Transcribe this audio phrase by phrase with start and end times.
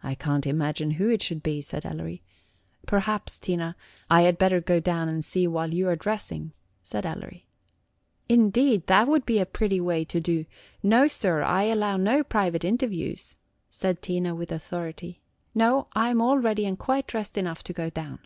[0.00, 2.22] "I can't imagine who it should be," said Ellery.
[2.86, 3.74] "Perhaps, Tina,
[4.08, 6.52] I had better go down and see while you are dressing,"
[6.84, 7.48] said Ellery.
[8.28, 10.46] "Indeed, that would be a pretty way to do!
[10.84, 13.34] No, sir, I allow no private interviews,"
[13.68, 15.20] said Tina, with authority,–
[15.52, 18.20] "no, I am all ready and quite dressed enough to go down.